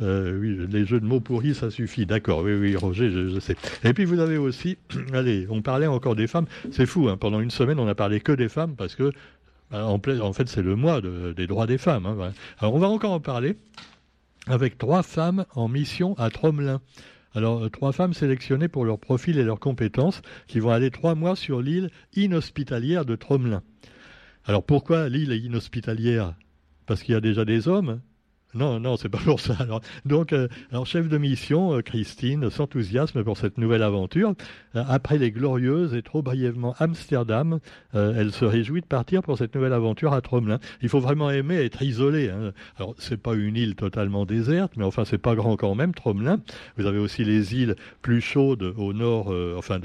Euh, 0.00 0.38
oui, 0.40 0.58
les 0.70 0.84
jeux 0.86 1.00
de 1.00 1.06
mots 1.06 1.18
pourris, 1.18 1.54
ça 1.54 1.70
suffit, 1.70 2.06
d'accord, 2.06 2.42
oui, 2.42 2.54
oui, 2.54 2.76
Roger, 2.76 3.10
je, 3.10 3.40
sais. 3.40 3.56
Et 3.82 3.92
puis 3.92 4.04
vous 4.04 4.20
avez 4.20 4.36
aussi, 4.36 4.78
allez, 5.12 5.48
on 5.50 5.60
parlait 5.60 5.88
encore 5.88 6.14
des 6.14 6.28
femmes, 6.28 6.46
c'est 6.70 6.86
fou, 6.86 7.08
hein, 7.08 7.16
pendant 7.16 7.40
une 7.40 7.50
semaine, 7.50 7.80
on 7.80 7.88
a 7.88 7.96
parlé 7.96 8.20
que 8.20 8.32
des 8.32 8.48
femmes, 8.48 8.76
parce 8.76 8.94
que 8.94 9.12
bah, 9.72 9.86
en, 9.86 10.32
fait, 10.32 10.48
c'est 10.48 10.62
le 10.62 10.74
mois 10.74 11.00
des 11.00 11.46
droits 11.46 11.66
des 11.66 11.78
femmes. 11.78 12.06
Hein, 12.06 12.32
Alors, 12.58 12.74
on 12.74 12.78
va 12.78 12.88
encore 12.88 13.12
en 13.12 13.20
parler 13.20 13.56
avec 14.50 14.78
trois 14.78 15.04
femmes 15.04 15.46
en 15.54 15.68
mission 15.68 16.14
à 16.18 16.28
Tromelin. 16.28 16.80
Alors, 17.34 17.62
euh, 17.62 17.68
trois 17.68 17.92
femmes 17.92 18.14
sélectionnées 18.14 18.66
pour 18.66 18.84
leur 18.84 18.98
profil 18.98 19.38
et 19.38 19.44
leurs 19.44 19.60
compétences 19.60 20.22
qui 20.48 20.58
vont 20.58 20.70
aller 20.70 20.90
trois 20.90 21.14
mois 21.14 21.36
sur 21.36 21.62
l'île 21.62 21.90
inhospitalière 22.16 23.04
de 23.04 23.14
Tromelin. 23.14 23.62
Alors, 24.44 24.64
pourquoi 24.64 25.08
l'île 25.08 25.30
est 25.30 25.38
inhospitalière? 25.38 26.34
Parce 26.86 27.04
qu'il 27.04 27.12
y 27.12 27.16
a 27.16 27.20
déjà 27.20 27.44
des 27.44 27.68
hommes 27.68 28.00
non, 28.52 28.80
non, 28.80 28.96
c'est 28.96 29.08
pas 29.08 29.18
pour 29.18 29.38
ça. 29.38 29.56
Donc, 30.04 30.32
euh, 30.32 30.48
alors 30.72 30.86
chef 30.86 31.08
de 31.08 31.18
mission, 31.18 31.76
euh, 31.76 31.82
Christine, 31.82 32.50
s'enthousiasme 32.50 33.22
pour 33.22 33.36
cette 33.36 33.58
nouvelle 33.58 33.82
aventure. 33.82 34.34
Euh, 34.74 34.82
après 34.88 35.18
les 35.18 35.30
glorieuses 35.30 35.94
et 35.94 36.02
trop 36.02 36.22
brièvement 36.22 36.74
Amsterdam, 36.78 37.60
elle 37.92 38.32
se 38.32 38.44
réjouit 38.44 38.80
de 38.80 38.86
partir 38.86 39.22
pour 39.22 39.38
cette 39.38 39.54
nouvelle 39.54 39.72
aventure 39.72 40.12
à 40.12 40.20
Tromelin. 40.20 40.58
Il 40.82 40.88
faut 40.88 41.00
vraiment 41.00 41.30
aimer 41.30 41.56
être 41.56 41.82
isolé. 41.82 42.30
Hein. 42.30 42.52
Alors, 42.76 42.94
c'est 42.98 43.16
pas 43.16 43.34
une 43.34 43.56
île 43.56 43.74
totalement 43.74 44.26
déserte, 44.26 44.72
mais 44.76 44.84
enfin, 44.84 45.04
c'est 45.04 45.18
pas 45.18 45.34
grand 45.34 45.56
quand 45.56 45.74
même, 45.74 45.94
Tromelin. 45.94 46.40
Vous 46.76 46.86
avez 46.86 46.98
aussi 46.98 47.24
les 47.24 47.54
îles 47.54 47.76
plus 48.02 48.20
chaudes 48.20 48.74
au 48.76 48.92
nord, 48.92 49.32
enfin, 49.56 49.80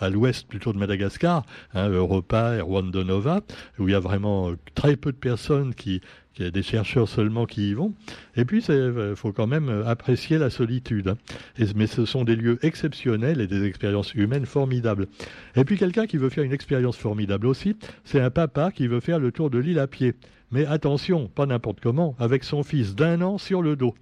à 0.00 0.08
l'ouest 0.08 0.48
plutôt 0.48 0.72
de 0.72 0.78
Madagascar, 0.78 1.44
hein, 1.74 1.88
Europa 1.88 2.56
et 2.56 2.60
Rwanda 2.60 3.04
Nova, 3.04 3.40
où 3.78 3.88
il 3.88 3.92
y 3.92 3.94
a 3.94 4.00
vraiment 4.00 4.52
très 4.74 4.96
peu 4.96 5.12
de 5.12 5.16
personnes 5.16 5.74
qui 5.74 6.00
il 6.38 6.44
y 6.44 6.48
a 6.48 6.50
des 6.50 6.62
chercheurs 6.62 7.08
seulement 7.08 7.46
qui 7.46 7.70
y 7.70 7.74
vont. 7.74 7.94
Et 8.36 8.44
puis, 8.44 8.62
il 8.62 8.70
euh, 8.72 9.14
faut 9.14 9.32
quand 9.32 9.46
même 9.46 9.68
euh, 9.68 9.86
apprécier 9.86 10.38
la 10.38 10.50
solitude. 10.50 11.08
Hein. 11.08 11.64
mais 11.76 11.86
ce 11.86 12.04
sont 12.04 12.24
des 12.24 12.36
lieux 12.36 12.58
exceptionnels 12.62 13.40
et 13.40 13.46
des 13.46 13.64
expériences 13.64 14.14
humaines 14.14 14.46
formidables. 14.46 15.06
Et 15.56 15.64
puis, 15.64 15.76
quelqu'un 15.76 16.06
qui 16.06 16.16
veut 16.16 16.30
faire 16.30 16.44
une 16.44 16.52
expérience 16.52 16.96
formidable 16.96 17.46
aussi, 17.46 17.76
c'est 18.04 18.20
un 18.20 18.30
papa 18.30 18.70
qui 18.72 18.86
veut 18.86 19.00
faire 19.00 19.18
le 19.18 19.32
tour 19.32 19.50
de 19.50 19.58
l'île 19.58 19.78
à 19.78 19.86
pied. 19.86 20.14
Mais 20.50 20.66
attention, 20.66 21.28
pas 21.28 21.46
n'importe 21.46 21.80
comment, 21.80 22.14
avec 22.18 22.44
son 22.44 22.62
fils 22.62 22.94
d'un 22.94 23.22
an 23.22 23.38
sur 23.38 23.62
le 23.62 23.76
dos. 23.76 23.94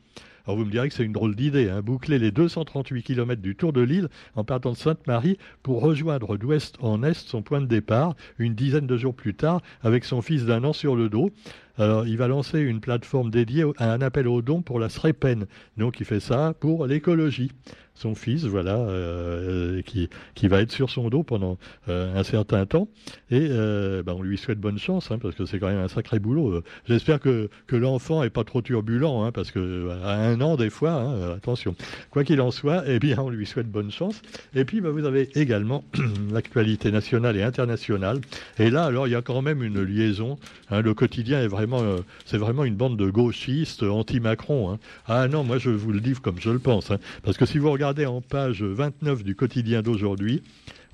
Alors 0.44 0.58
vous 0.58 0.64
me 0.64 0.70
direz 0.70 0.88
que 0.88 0.94
c'est 0.94 1.04
une 1.04 1.12
drôle 1.12 1.37
d'idée, 1.37 1.68
hein, 1.68 1.82
boucler 1.82 2.18
les 2.18 2.32
238 2.32 3.02
km 3.02 3.40
du 3.40 3.54
tour 3.54 3.72
de 3.72 3.80
l'île 3.80 4.08
en 4.34 4.42
partant 4.42 4.72
de 4.72 4.76
Sainte-Marie 4.76 5.38
pour 5.62 5.80
rejoindre 5.80 6.37
d'ouest 6.37 6.76
en 6.80 7.04
est 7.04 7.14
son 7.14 7.42
point 7.42 7.61
de 7.61 7.66
départ 7.66 8.16
une 8.38 8.54
dizaine 8.54 8.87
de 8.88 8.96
jours 8.96 9.14
plus 9.14 9.34
tard 9.34 9.61
avec 9.82 10.04
son 10.04 10.20
fils 10.20 10.44
d'un 10.44 10.64
an 10.64 10.72
sur 10.72 10.96
le 10.96 11.08
dos. 11.08 11.30
Alors, 11.78 12.06
il 12.06 12.18
va 12.18 12.28
lancer 12.28 12.61
une 12.61 12.80
plateforme 12.80 13.30
dédiée 13.30 13.64
à 13.78 13.92
un 13.92 14.02
appel 14.02 14.28
aux 14.28 14.42
dons 14.42 14.62
pour 14.62 14.78
la 14.78 14.88
SREPEN. 14.88 15.46
Donc, 15.78 16.00
il 16.00 16.06
fait 16.06 16.20
ça 16.20 16.54
pour 16.58 16.87
l'écologie 16.87 17.50
son 17.94 18.14
fils, 18.14 18.44
voilà, 18.44 18.76
euh, 18.76 19.78
euh, 19.78 19.82
qui, 19.82 20.08
qui 20.34 20.49
va 20.49 20.61
être 20.61 20.72
sur 20.72 20.90
son 20.90 21.08
dos 21.08 21.22
pendant 21.22 21.58
euh, 21.88 22.18
un 22.18 22.22
certain 22.22 22.66
temps. 22.66 22.88
Et 23.30 23.49
ben, 23.49 24.14
on 24.14 24.22
lui 24.22 24.37
souhaite 24.37 24.58
bonne 24.58 24.78
chance, 24.78 25.11
hein, 25.11 25.18
parce 25.18 25.34
que 25.34 25.46
c'est 25.46 25.58
quand 25.58 25.68
même 25.68 25.78
un 25.78 25.88
sacré 25.88 26.18
boulot. 26.18 26.62
J'espère 26.87 27.20
que, 27.20 27.49
que 27.66 27.76
l'enfant 27.76 28.22
est 28.22 28.30
pas 28.30 28.44
trop 28.44 28.62
turbulent, 28.62 29.22
hein, 29.22 29.32
parce 29.32 29.50
que 29.50 29.90
à 30.04 30.14
un 30.14 30.40
an 30.40 30.56
des 30.56 30.70
fois, 30.70 30.92
hein, 30.92 31.34
attention. 31.37 31.75
Quoi 32.11 32.25
qu'il 32.25 32.40
en 32.40 32.50
soit, 32.50 32.84
eh 32.87 32.99
bien, 32.99 33.18
on 33.18 33.30
lui 33.30 33.46
souhaite 33.46 33.70
bonne 33.70 33.90
chance. 33.90 34.20
Et 34.54 34.64
puis, 34.64 34.80
ben, 34.80 34.90
vous 34.90 35.04
avez 35.04 35.30
également 35.34 35.84
l'actualité 36.32 36.90
nationale 36.90 37.37
et 37.37 37.42
internationale. 37.42 38.20
Et 38.58 38.70
là, 38.70 38.84
alors, 38.84 39.06
il 39.06 39.11
y 39.11 39.16
a 39.16 39.22
quand 39.22 39.42
même 39.42 39.62
une 39.62 39.82
liaison. 39.82 40.38
le 40.70 40.94
quotidien 40.94 41.40
est 41.40 41.49
vraiment, 41.49 41.82
c'est 42.26 42.38
vraiment 42.38 42.64
une 42.64 42.76
bande 42.76 42.96
de 42.96 43.11
gauchistes 43.11 43.82
anti-Macron. 43.82 44.78
Ah 45.06 45.28
non, 45.28 45.44
moi 45.44 45.58
je 45.58 45.70
vous 45.70 45.92
le 45.92 46.00
dis 46.00 46.12
comme 46.14 46.38
je 46.38 46.50
le 46.50 46.58
pense, 46.58 46.92
parce 47.22 47.37
que 47.37 47.46
si 47.46 47.58
vous 47.58 47.70
regardez 47.70 47.82
regardez 47.83 48.07
en 48.07 48.21
page 48.21 48.62
29 48.62 49.25
du 49.25 49.35
quotidien 49.35 49.83
d'aujourd'hui, 49.83 50.41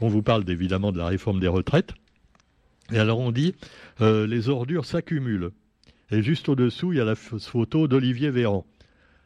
on 0.01 0.09
vous 0.09 0.23
parle 0.23 0.49
évidemment 0.49 0.91
de 0.91 0.97
la 0.97 1.05
réforme 1.05 1.39
des 1.39 1.47
retraites. 1.47 1.93
Et 2.91 2.99
alors 2.99 3.19
on 3.19 3.31
dit 3.31 3.55
euh, 4.01 4.27
les 4.27 4.49
ordures 4.49 4.87
s'accumulent. 4.87 5.51
Et 6.11 6.23
juste 6.23 6.49
au-dessous, 6.49 6.95
il 6.95 6.97
y 6.97 7.01
a 7.03 7.05
la 7.05 7.15
photo 7.15 7.89
d'Olivier 7.89 8.31
Véran. 8.31 8.65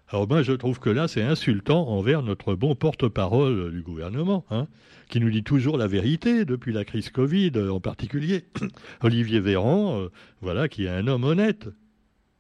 Alors 0.09 0.27
moi, 0.27 0.43
je 0.43 0.55
trouve 0.55 0.81
que 0.81 0.91
là, 0.91 1.07
c'est 1.07 1.23
insultant 1.23 1.87
envers 1.87 2.25
notre 2.25 2.57
bon 2.57 2.75
porte-parole 2.75 3.71
du 3.71 3.83
gouvernement, 3.83 4.45
hein, 4.51 4.67
qui 5.09 5.21
nous 5.21 5.31
dit 5.31 5.45
toujours 5.45 5.79
la 5.79 5.87
vérité 5.87 6.45
depuis 6.45 6.73
la 6.73 6.85
crise 6.85 7.11
Covid 7.11 7.53
en 7.71 7.79
particulier. 7.79 8.43
Olivier 9.03 9.39
Véran, 9.39 10.01
euh, 10.01 10.09
voilà, 10.41 10.69
qui 10.69 10.87
est 10.87 10.89
un 10.89 11.07
homme 11.07 11.23
honnête. 11.23 11.69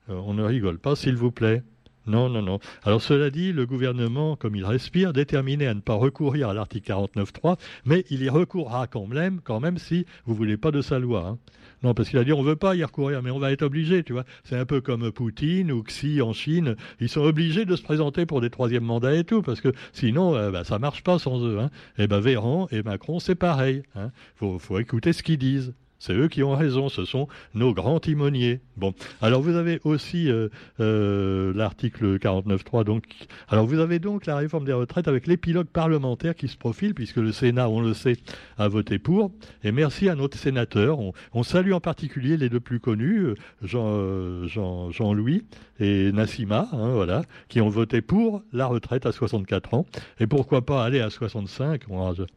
Euh, 0.08 0.14
on 0.14 0.34
ne 0.34 0.42
rigole 0.42 0.80
pas, 0.80 0.96
s'il 0.96 1.14
vous 1.14 1.30
plaît. 1.30 1.62
Non, 2.06 2.28
non, 2.28 2.42
non. 2.42 2.58
Alors 2.82 3.00
cela 3.00 3.30
dit, 3.30 3.52
le 3.52 3.64
gouvernement, 3.64 4.34
comme 4.36 4.56
il 4.56 4.64
respire, 4.64 5.12
déterminé 5.12 5.66
à 5.66 5.74
ne 5.74 5.80
pas 5.80 5.94
recourir 5.94 6.48
à 6.48 6.54
l'article 6.54 6.92
49.3, 6.92 7.58
mais 7.84 8.04
il 8.10 8.22
y 8.22 8.28
recourra 8.28 8.86
quand 8.88 9.06
même, 9.06 9.40
quand 9.42 9.60
même 9.60 9.78
si 9.78 10.04
vous 10.26 10.34
voulez 10.34 10.56
pas 10.56 10.72
de 10.72 10.80
sa 10.80 10.98
loi. 10.98 11.26
Hein. 11.26 11.38
Non, 11.82 11.94
parce 11.94 12.08
qu'il 12.08 12.18
a 12.18 12.24
dit 12.24 12.32
on 12.32 12.42
veut 12.42 12.56
pas 12.56 12.74
y 12.76 12.84
recourir, 12.84 13.22
mais 13.22 13.30
on 13.30 13.38
va 13.38 13.52
être 13.52 13.62
obligé, 13.62 14.02
tu 14.02 14.12
vois. 14.12 14.24
C'est 14.44 14.56
un 14.56 14.64
peu 14.64 14.80
comme 14.80 15.10
Poutine 15.10 15.72
ou 15.72 15.82
Xi 15.82 16.22
en 16.22 16.32
Chine. 16.32 16.76
Ils 17.00 17.08
sont 17.08 17.22
obligés 17.22 17.64
de 17.64 17.76
se 17.76 17.82
présenter 17.82 18.26
pour 18.26 18.40
des 18.40 18.50
troisièmes 18.50 18.84
mandats 18.84 19.14
et 19.14 19.24
tout, 19.24 19.42
parce 19.42 19.60
que 19.60 19.72
sinon, 19.92 20.34
euh, 20.34 20.50
bah, 20.50 20.64
ça 20.64 20.78
marche 20.78 21.02
pas 21.02 21.18
sans 21.18 21.44
eux. 21.44 21.58
Hein. 21.58 21.70
Et 21.98 22.06
ben 22.06 22.20
Véran 22.20 22.68
et 22.70 22.82
Macron, 22.82 23.20
c'est 23.20 23.34
pareil. 23.34 23.82
Hein. 23.94 24.10
Faut, 24.36 24.58
faut 24.58 24.78
écouter 24.78 25.12
ce 25.12 25.22
qu'ils 25.22 25.38
disent. 25.38 25.72
C'est 26.02 26.14
eux 26.14 26.26
qui 26.26 26.42
ont 26.42 26.56
raison, 26.56 26.88
ce 26.88 27.04
sont 27.04 27.28
nos 27.54 27.72
grands 27.72 28.00
timoniers. 28.00 28.58
Bon, 28.76 28.92
alors 29.20 29.40
vous 29.40 29.54
avez 29.54 29.80
aussi 29.84 30.28
euh, 30.28 30.48
euh, 30.80 31.52
l'article 31.54 32.18
49.3. 32.18 32.82
Donc, 32.82 33.04
alors 33.48 33.66
vous 33.66 33.78
avez 33.78 34.00
donc 34.00 34.26
la 34.26 34.34
réforme 34.34 34.64
des 34.64 34.72
retraites 34.72 35.06
avec 35.06 35.28
l'épilogue 35.28 35.68
parlementaire 35.68 36.34
qui 36.34 36.48
se 36.48 36.56
profile, 36.56 36.92
puisque 36.92 37.18
le 37.18 37.30
Sénat, 37.30 37.68
on 37.68 37.80
le 37.80 37.94
sait, 37.94 38.16
a 38.58 38.66
voté 38.66 38.98
pour. 38.98 39.30
Et 39.62 39.70
merci 39.70 40.08
à 40.08 40.16
notre 40.16 40.36
sénateur. 40.36 40.98
On, 40.98 41.42
salue 41.44 41.72
en 41.72 41.80
particulier 41.80 42.36
les 42.36 42.48
deux 42.48 42.58
plus 42.58 42.80
connus, 42.80 43.20
euh, 43.20 43.34
Jean, 43.62 44.48
Jean, 44.48 44.90
Jean-Louis 44.90 45.44
et 45.78 46.10
Nassima, 46.10 46.68
hein, 46.72 46.94
voilà, 46.94 47.22
qui 47.48 47.60
ont 47.60 47.68
voté 47.68 48.02
pour 48.02 48.42
la 48.52 48.66
retraite 48.66 49.06
à 49.06 49.12
64 49.12 49.74
ans. 49.74 49.86
Et 50.18 50.26
pourquoi 50.26 50.66
pas 50.66 50.84
aller 50.84 51.00
à 51.00 51.10
65 51.10 51.82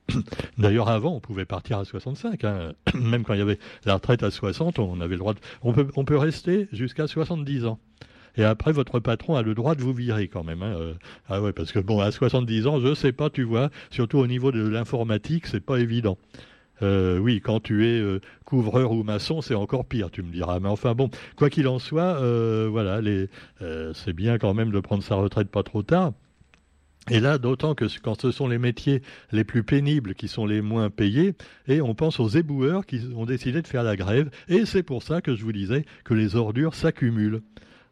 D'ailleurs, 0.60 0.90
avant, 0.90 1.16
on 1.16 1.20
pouvait 1.20 1.46
partir 1.46 1.80
à 1.80 1.86
65, 1.86 2.44
hein, 2.44 2.74
même 2.94 3.24
quand 3.24 3.34
il 3.34 3.40
y 3.40 3.42
avait 3.42 3.55
la 3.86 3.96
retraite 3.96 4.24
à 4.24 4.32
60, 4.32 4.80
on 4.80 5.02
avait 5.02 5.16
le 5.16 5.20
droit 5.20 5.34
de... 5.34 5.40
on, 5.62 5.74
peut, 5.74 5.88
on 5.96 6.06
peut 6.06 6.18
rester 6.18 6.68
jusqu'à 6.72 7.08
70 7.08 7.66
ans. 7.66 7.80
Et 8.38 8.44
après, 8.44 8.72
votre 8.72 9.00
patron 9.00 9.36
a 9.36 9.42
le 9.42 9.54
droit 9.54 9.76
de 9.76 9.82
vous 9.82 9.94
virer 9.94 10.28
quand 10.28 10.44
même. 10.44 10.62
Hein. 10.62 10.76
Euh, 10.78 10.94
ah 11.30 11.42
ouais, 11.42 11.54
parce 11.54 11.72
que 11.72 11.80
bon, 11.80 12.00
à 12.00 12.12
70 12.12 12.68
ans, 12.68 12.80
je 12.80 12.94
sais 12.94 13.12
pas, 13.12 13.30
tu 13.30 13.44
vois, 13.44 13.70
surtout 13.90 14.18
au 14.18 14.28
niveau 14.28 14.52
de 14.52 14.66
l'informatique, 14.68 15.48
c'est 15.48 15.64
pas 15.64 15.80
évident. 15.80 16.18
Euh, 16.82 17.18
oui, 17.20 17.40
quand 17.40 17.62
tu 17.62 17.88
es 17.88 18.00
euh, 18.02 18.20
couvreur 18.44 18.92
ou 18.92 19.04
maçon, 19.04 19.42
c'est 19.42 19.56
encore 19.56 19.86
pire, 19.86 20.12
tu 20.12 20.22
me 20.24 20.32
diras. 20.32 20.60
Mais 20.60 20.68
enfin 20.68 20.94
bon, 20.94 21.10
quoi 21.38 21.50
qu'il 21.50 21.68
en 21.68 21.80
soit, 21.80 22.20
voilà, 22.68 23.00
c'est 23.94 24.14
bien 24.14 24.38
quand 24.38 24.54
même 24.54 24.72
de 24.72 24.80
prendre 24.80 25.04
sa 25.04 25.16
retraite 25.16 25.50
pas 25.50 25.64
trop 25.64 25.84
tard. 25.84 26.12
Et 27.12 27.20
là, 27.20 27.38
d'autant 27.38 27.76
que 27.76 27.86
quand 28.02 28.20
ce 28.20 28.32
sont 28.32 28.48
les 28.48 28.58
métiers 28.58 29.02
les 29.32 29.44
plus 29.44 29.64
pénibles 29.64 30.16
qui 30.16 30.28
sont 30.28 30.48
les 30.48 30.62
moins 30.62 30.90
payés, 30.90 31.36
et 31.68 31.82
on 31.82 31.94
pense 31.94 32.20
aux 32.20 32.30
éboueurs 32.30 32.86
qui 32.86 33.02
ont 33.16 33.26
décidé 33.26 33.62
de 33.62 33.68
faire 33.68 33.84
la 33.84 33.96
grève, 33.96 34.32
et 34.48 34.66
c'est 34.66 34.82
pour 34.82 35.04
ça 35.04 35.22
que 35.22 35.36
je 35.36 35.44
vous 35.44 35.52
disais 35.52 35.86
que 36.04 36.16
les 36.16 36.36
ordures 36.36 36.74
s'accumulent. 36.74 37.42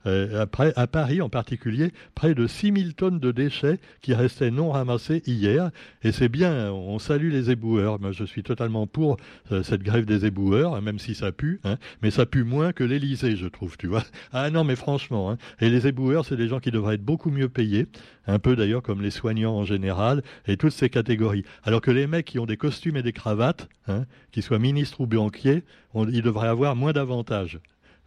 Euh, 0.06 0.42
après, 0.42 0.74
à 0.76 0.88
Paris 0.88 1.22
en 1.22 1.30
particulier, 1.30 1.92
près 2.16 2.34
de 2.34 2.48
6000 2.48 2.96
tonnes 2.96 3.20
de 3.20 3.32
déchets 3.32 3.80
qui 4.02 4.14
restaient 4.14 4.52
non 4.52 4.72
ramassés 4.72 5.22
hier. 5.26 5.72
Et 6.04 6.12
c'est 6.12 6.30
bien, 6.30 6.72
on 6.72 7.00
salue 7.00 7.32
les 7.32 7.52
éboueurs. 7.52 8.00
Moi, 8.00 8.12
je 8.12 8.24
suis 8.24 8.44
totalement 8.44 8.88
pour 8.88 9.18
euh, 9.52 9.64
cette 9.64 9.84
grève 9.84 10.06
des 10.06 10.26
éboueurs, 10.26 10.82
même 10.82 11.00
si 11.00 11.16
ça 11.16 11.32
pue. 11.32 11.60
Hein. 11.64 11.78
mais 12.02 12.12
ça 12.12 12.26
pue 12.26 12.44
moins 12.44 12.74
que 12.74 12.84
l'Élysée, 12.84 13.36
je 13.36 13.48
trouve, 13.48 13.78
tu 13.78 13.88
vois. 13.88 14.04
Ah 14.36 14.50
non, 14.50 14.64
mais 14.64 14.76
franchement. 14.76 15.32
Hein. 15.32 15.38
et 15.60 15.70
les 15.70 15.88
éboueurs, 15.88 16.26
c'est 16.26 16.36
des 16.36 16.48
gens 16.48 16.60
qui 16.60 16.72
devraient 16.72 16.96
être 16.96 17.06
beaucoup 17.06 17.30
mieux 17.30 17.50
payés. 17.50 17.88
Un 18.26 18.40
peu 18.40 18.56
d'ailleurs 18.56 18.82
comme 18.82 19.02
les 19.02 19.12
soignants 19.12 19.56
en 19.56 19.66
général 19.66 20.24
et 20.48 20.58
toutes 20.58 20.72
ces 20.72 20.90
catégories. 20.90 21.44
Alors 21.64 21.82
que 21.82 21.92
les 21.92 22.08
mecs 22.08 22.26
qui 22.26 22.40
ont 22.40 22.46
des 22.46 22.58
costumes 22.58 22.98
et 22.98 23.04
des 23.04 23.14
cravates, 23.14 23.68
hein, 23.88 24.06
qu'ils 24.32 24.44
soient 24.44 24.60
ministres 24.60 25.02
ou 25.02 25.08
banquiers, 25.08 25.64
ils 25.96 26.22
devraient 26.22 26.48
avoir 26.48 26.76
moins 26.76 26.94
d'avantages. 26.94 27.60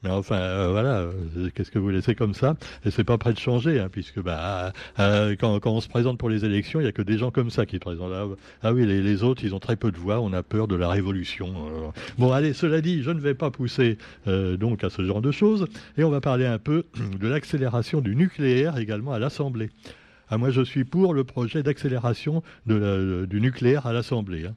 Mais 0.02 0.10
enfin, 0.10 0.36
euh, 0.36 0.68
voilà, 0.70 0.98
euh, 0.98 1.50
qu'est-ce 1.54 1.70
que 1.70 1.78
vous 1.78 1.88
laissez 1.88 2.14
comme 2.14 2.34
ça? 2.34 2.56
Et 2.84 2.90
c'est 2.90 3.04
pas 3.04 3.18
prêt 3.18 3.32
de 3.32 3.38
changer, 3.38 3.80
hein, 3.80 3.88
puisque 3.90 4.20
bah, 4.20 4.72
euh, 4.98 5.34
quand, 5.36 5.60
on 5.64 5.80
se 5.80 5.88
présente 5.88 6.18
pour 6.18 6.28
les 6.28 6.44
élections, 6.44 6.80
il 6.80 6.84
n'y 6.84 6.88
a 6.88 6.92
que 6.92 7.02
des 7.02 7.18
gens 7.18 7.30
comme 7.30 7.50
ça 7.50 7.66
qui 7.66 7.78
présentent. 7.78 8.12
Ah, 8.14 8.26
ah 8.62 8.72
oui, 8.72 8.86
les, 8.86 9.22
autres, 9.22 9.42
ils 9.44 9.54
ont 9.54 9.58
très 9.58 9.76
peu 9.76 9.90
de 9.90 9.96
voix, 9.96 10.20
on 10.20 10.32
a 10.32 10.42
peur 10.42 10.68
de 10.68 10.76
la 10.76 10.88
révolution. 10.88 11.92
Bon, 12.18 12.32
allez, 12.32 12.52
cela 12.52 12.80
dit, 12.80 13.02
je 13.02 13.10
ne 13.10 13.20
vais 13.20 13.34
pas 13.34 13.50
pousser 13.50 13.98
donc 14.26 14.84
à 14.84 14.90
ce 14.90 15.04
genre 15.04 15.22
de 15.22 15.30
choses, 15.30 15.66
et 15.96 16.04
on 16.04 16.10
va 16.10 16.20
parler 16.20 16.46
un 16.46 16.58
peu 16.58 16.84
de 17.20 17.28
l'accélération 17.28 18.00
du 18.00 18.14
nucléaire 18.14 18.76
également 18.78 19.12
à 19.12 19.18
l'Assemblée. 19.18 19.70
Ah, 20.28 20.38
moi, 20.38 20.50
je 20.50 20.62
suis 20.62 20.84
pour 20.84 21.14
le 21.14 21.24
projet 21.24 21.62
d'accélération 21.62 22.42
du 22.66 23.40
nucléaire 23.40 23.86
à 23.86 23.92
l'Assemblée. 23.92 24.46
Hein. 24.46 24.54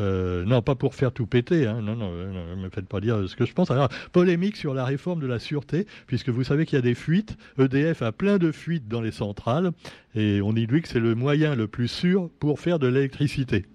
Euh, 0.00 0.44
non, 0.44 0.62
pas 0.62 0.74
pour 0.74 0.94
faire 0.94 1.12
tout 1.12 1.26
péter. 1.26 1.66
Hein. 1.66 1.80
Non, 1.82 1.94
non, 1.96 2.10
ne 2.12 2.54
me 2.56 2.68
faites 2.70 2.86
pas 2.86 3.00
dire 3.00 3.28
ce 3.28 3.36
que 3.36 3.46
je 3.46 3.52
pense. 3.52 3.70
Alors, 3.70 3.88
polémique 4.12 4.56
sur 4.56 4.74
la 4.74 4.84
réforme 4.84 5.20
de 5.20 5.26
la 5.26 5.38
sûreté, 5.38 5.86
puisque 6.06 6.28
vous 6.28 6.44
savez 6.44 6.66
qu'il 6.66 6.76
y 6.76 6.78
a 6.78 6.82
des 6.82 6.94
fuites. 6.94 7.36
EDF 7.58 8.02
a 8.02 8.12
plein 8.12 8.38
de 8.38 8.52
fuites 8.52 8.88
dans 8.88 9.00
les 9.00 9.12
centrales, 9.12 9.72
et 10.14 10.40
on 10.42 10.52
dit 10.52 10.66
lui 10.66 10.82
que 10.82 10.88
c'est 10.88 11.00
le 11.00 11.14
moyen 11.14 11.54
le 11.54 11.68
plus 11.68 11.88
sûr 11.88 12.30
pour 12.40 12.60
faire 12.60 12.78
de 12.78 12.86
l'électricité. 12.86 13.66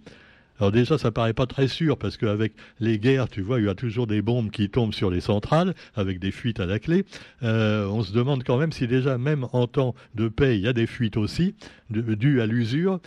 Alors 0.59 0.71
déjà, 0.71 0.97
ça 0.97 1.11
paraît 1.11 1.33
pas 1.33 1.45
très 1.45 1.67
sûr 1.67 1.97
parce 1.97 2.17
qu'avec 2.17 2.53
les 2.79 2.99
guerres, 2.99 3.29
tu 3.29 3.41
vois, 3.41 3.59
il 3.59 3.65
y 3.65 3.69
a 3.69 3.75
toujours 3.75 4.07
des 4.07 4.21
bombes 4.21 4.51
qui 4.51 4.69
tombent 4.69 4.93
sur 4.93 5.09
les 5.09 5.21
centrales 5.21 5.73
avec 5.95 6.19
des 6.19 6.31
fuites 6.31 6.59
à 6.59 6.65
la 6.65 6.79
clé. 6.79 7.05
Euh, 7.43 7.87
on 7.87 8.03
se 8.03 8.11
demande 8.11 8.43
quand 8.43 8.57
même 8.57 8.73
si 8.73 8.85
déjà, 8.85 9.17
même 9.17 9.47
en 9.53 9.67
temps 9.67 9.95
de 10.15 10.27
paix, 10.27 10.57
il 10.57 10.63
y 10.63 10.67
a 10.67 10.73
des 10.73 10.87
fuites 10.87 11.17
aussi 11.17 11.55
dues 11.89 12.41
à 12.41 12.45
l'usure 12.45 12.99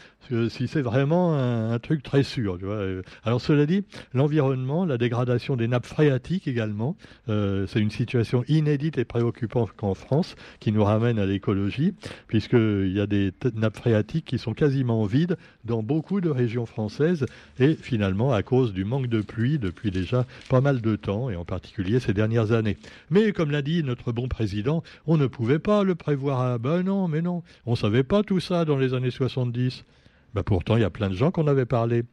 si 0.49 0.69
c'est 0.69 0.83
vraiment 0.83 1.35
un, 1.37 1.79
truc 1.79 2.03
très 2.03 2.23
sûr. 2.23 2.59
Tu 2.59 2.65
vois. 2.65 2.81
Alors 3.25 3.41
cela 3.41 3.67
dit, 3.67 3.85
l'environnement, 4.15 4.85
la 4.85 4.97
dégradation 4.97 5.57
des 5.57 5.69
nappes 5.69 5.87
phréatiques 5.87 6.47
également, 6.47 6.97
euh, 7.29 7.67
c'est 7.67 7.81
une 7.81 7.91
situation 7.91 8.45
inédite 8.49 8.99
et 8.99 9.05
préoccupante 9.05 9.73
qu'en 9.77 9.95
France, 9.95 10.37
qui 10.61 10.73
nous 10.73 10.85
ramène 10.85 11.19
à 11.19 11.27
l'écologie, 11.27 11.95
puisqu'il 12.29 12.93
y 12.93 13.01
a 13.01 13.07
des 13.07 13.33
nappes 13.55 13.77
phréatiques 13.77 14.25
qui 14.25 14.39
sont 14.39 14.55
quasiment 14.55 15.05
vides 15.05 15.37
dans 15.65 15.83
beaucoup 15.83 16.21
de 16.21 16.31
régions 16.31 16.67
françaises, 16.67 17.27
et 17.59 17.75
finalement 17.75 18.33
à 18.33 18.43
cause 18.43 18.73
du 18.73 18.85
manque 18.85 19.09
de 19.09 19.21
pluie 19.21 19.59
depuis 19.59 19.91
déjà 19.91 20.27
pas 20.49 20.61
mal 20.61 20.81
de 20.81 20.97
temps, 20.97 21.31
et 21.31 21.37
en 21.37 21.45
particulier 21.45 22.01
ces 22.01 22.15
dernières 22.15 22.53
années. 22.53 22.77
Mais 23.11 23.33
comme 23.33 23.51
l'a 23.51 23.63
dit 23.63 23.83
notre 23.83 24.13
bon 24.13 24.29
président, 24.29 24.83
on 25.07 25.17
ne 25.17 25.27
pouvait 25.27 25.59
pas 25.59 25.85
le 25.85 25.95
prévoir. 25.95 26.41
Ah 26.41 26.59
ben 26.59 26.83
non, 26.83 27.09
mais 27.09 27.23
non, 27.23 27.43
on 27.67 27.77
savait 27.77 28.05
pas 28.05 28.23
tout 28.23 28.41
ça 28.41 28.65
dans 28.65 28.77
les 28.77 28.95
années 28.95 29.11
70. 29.11 29.85
Bah 30.35 30.43
pourtant, 30.43 30.77
il 30.77 30.81
y 30.81 30.85
a 30.85 30.91
plein 30.91 31.11
de 31.11 31.15
gens 31.15 31.31
qu'on 31.31 31.47
avait 31.47 31.67
parlé. 31.67 32.05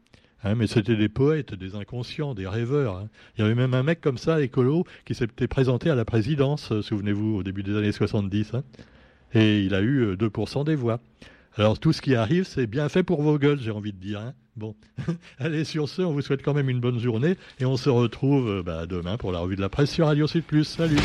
Hein, 0.44 0.56
mais 0.56 0.68
c'était 0.68 0.96
des 0.96 1.10
poètes, 1.10 1.54
des 1.54 1.76
inconscients, 1.76 2.34
des 2.34 2.48
rêveurs. 2.48 2.98
Hein. 2.98 3.10
Il 3.38 3.42
y 3.42 3.44
avait 3.44 3.56
même 3.56 3.74
un 3.74 3.84
mec 3.84 4.00
comme 4.00 4.18
ça, 4.18 4.42
écolo, 4.42 4.86
qui 5.06 5.14
s'était 5.14 5.48
présenté 5.48 5.90
à 5.90 5.96
la 5.96 6.06
présidence, 6.06 6.72
euh, 6.72 6.82
souvenez-vous, 6.82 7.36
au 7.36 7.44
début 7.44 7.64
des 7.64 7.76
années 7.76 7.92
70. 7.92 8.54
Hein. 8.54 8.64
et 9.34 9.62
il 9.62 9.74
a 9.76 9.82
eu 9.82 10.14
2% 10.16 10.62
euh, 10.62 10.64
des 10.64 10.76
voix. 10.76 11.02
Alors 11.58 11.80
tout 11.80 11.94
ce 11.94 12.02
qui 12.02 12.16
arrive, 12.16 12.46
c'est 12.46 12.68
bien 12.68 12.90
fait 12.90 13.04
pour 13.04 13.22
vos 13.22 13.38
gueules, 13.38 13.60
j'ai 13.60 13.72
envie 13.72 13.94
de 13.94 14.00
dire. 14.00 14.34
Bon, 14.56 14.76
allez 15.40 15.64
sur 15.64 15.88
ce, 15.88 16.02
on 16.02 16.14
vous 16.14 16.22
souhaite 16.22 16.44
quand 16.44 16.54
même 16.54 16.70
une 16.70 16.80
bonne 16.80 17.00
journée 17.00 17.38
et 17.60 17.66
on 17.66 17.78
se 17.78 17.90
retrouve 17.90 18.50
euh, 18.50 18.64
bah, 18.64 18.86
demain 18.86 19.18
pour 19.18 19.32
la 19.32 19.40
revue 19.40 19.56
de 19.56 19.62
la 19.62 19.70
presse 19.70 19.92
sur 19.92 20.08
Radio 20.08 20.28
Sud 20.28 20.44
Plus. 20.44 20.66
Salut 20.66 20.98